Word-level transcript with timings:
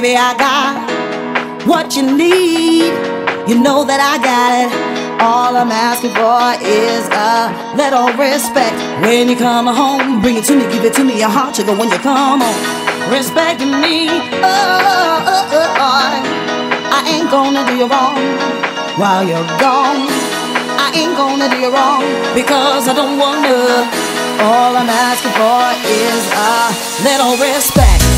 baby, 0.00 0.12
I 0.14 0.36
got 0.36 0.76
what 1.64 1.96
you 1.96 2.04
need. 2.04 2.92
You 3.48 3.56
know 3.56 3.80
that 3.88 3.96
I 3.96 4.20
got 4.20 4.50
it. 4.60 4.68
All 5.24 5.56
I'm 5.56 5.72
asking 5.72 6.12
for 6.12 6.36
is 6.60 7.08
a 7.08 7.48
little 7.80 8.12
respect. 8.20 8.76
When 9.00 9.32
you 9.32 9.36
come 9.40 9.64
home, 9.64 10.20
bring 10.20 10.36
it 10.36 10.44
to 10.52 10.54
me, 10.56 10.68
give 10.68 10.84
it 10.84 10.92
to 11.00 11.04
me, 11.04 11.16
your 11.16 11.32
heart 11.32 11.56
sugar 11.56 11.72
when 11.72 11.88
you 11.88 11.96
come 12.04 12.44
home. 12.44 12.60
Respecting 13.08 13.72
me, 13.80 14.12
oh, 14.44 14.44
oh, 14.44 15.32
oh, 15.32 15.80
oh, 15.80 16.12
I 16.92 17.00
ain't 17.16 17.30
gonna 17.32 17.64
do 17.64 17.80
you 17.80 17.88
wrong 17.88 18.20
while 19.00 19.24
you're 19.24 19.48
gone. 19.56 20.12
I 20.76 20.92
ain't 20.92 21.16
gonna 21.16 21.48
do 21.48 21.56
you 21.56 21.72
wrong 21.72 22.04
because 22.36 22.84
I 22.84 22.92
don't 22.92 23.16
wanna. 23.16 23.88
All 24.44 24.76
I'm 24.76 24.92
asking 24.92 25.32
for 25.40 25.64
is 25.88 26.20
a 26.36 26.52
little 27.00 27.32
respect. 27.40 28.15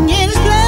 singing 0.00 0.30
is 0.30 0.59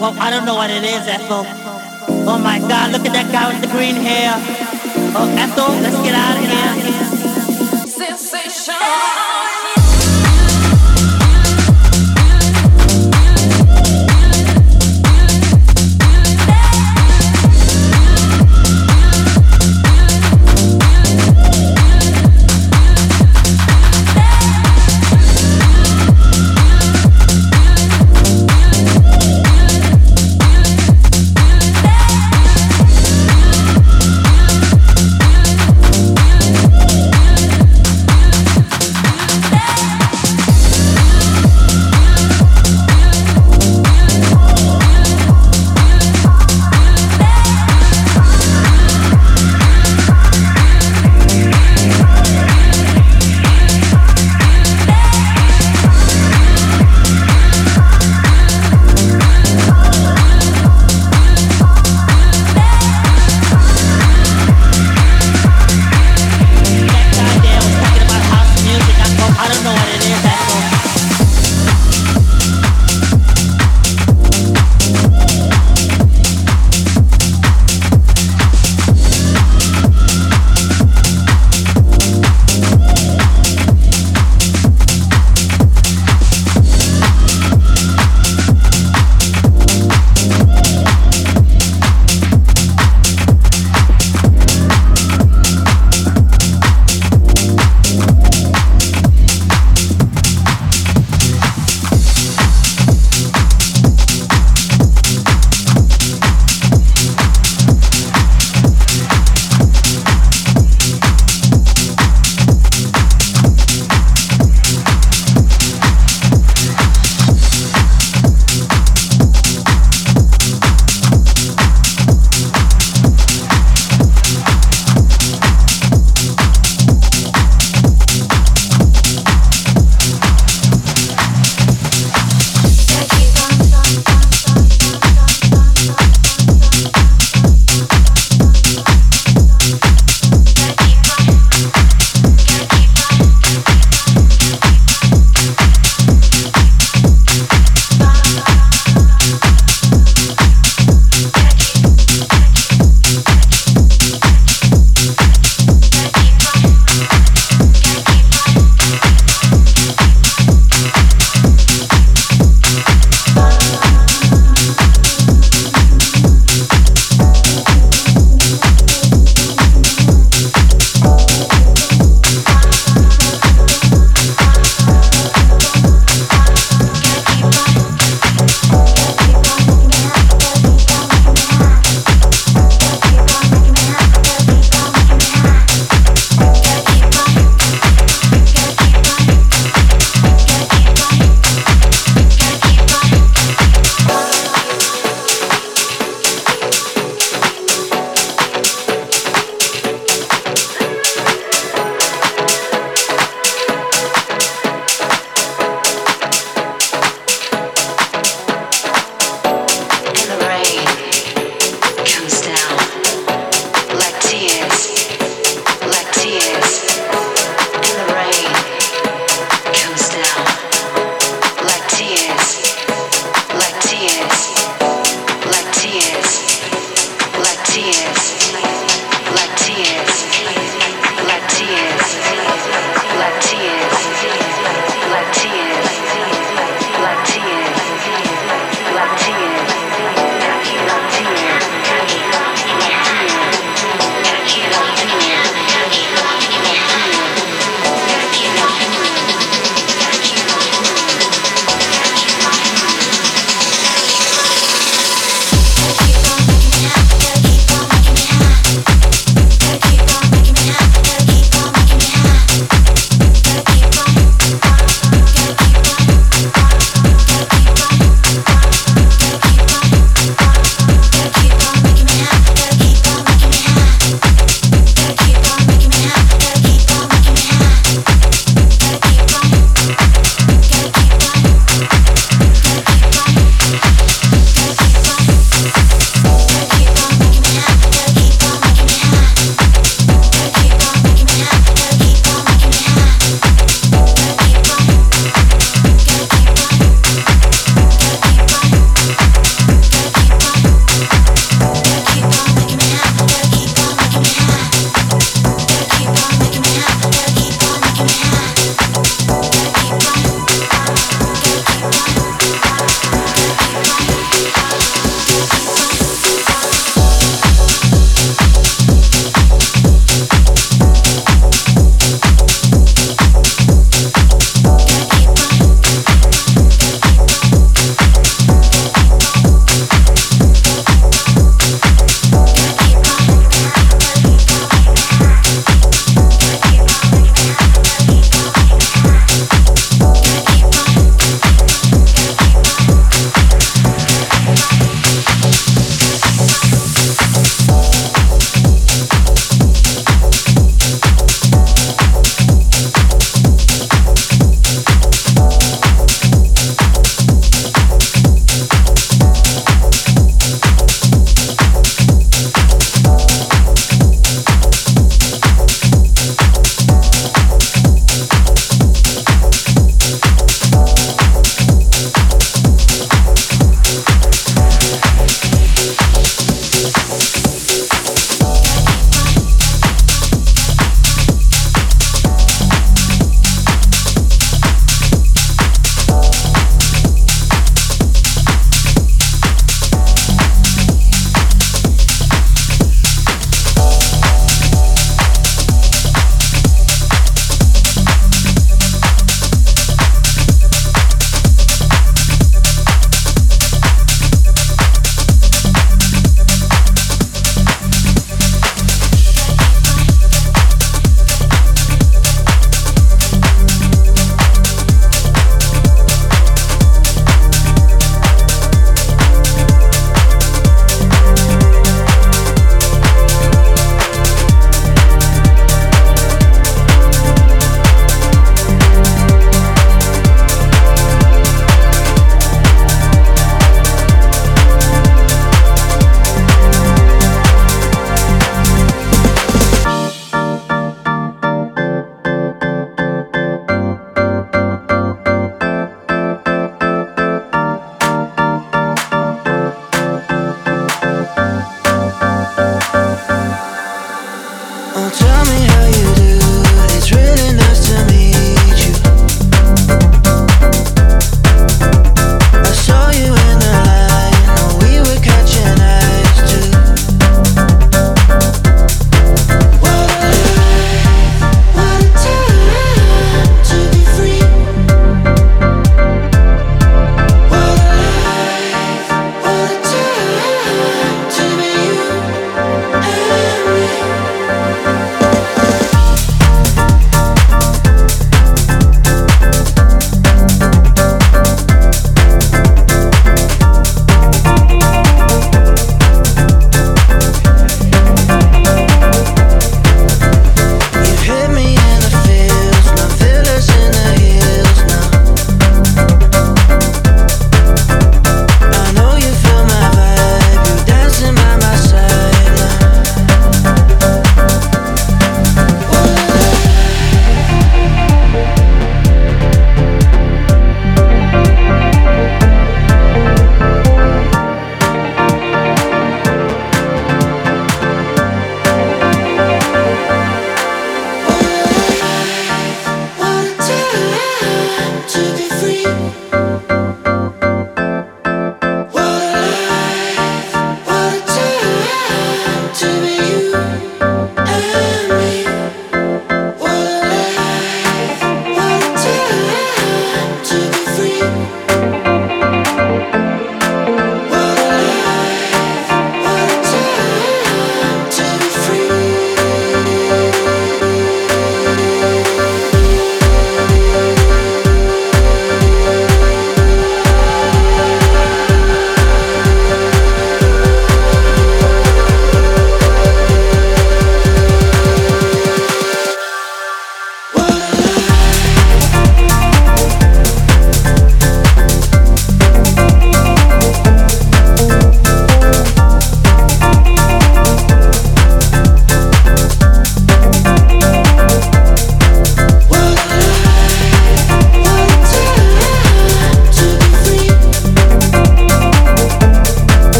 well, 0.00 0.16
I 0.18 0.30
don't 0.30 0.46
know 0.46 0.54
what 0.54 0.70
it 0.70 0.82
is, 0.82 0.89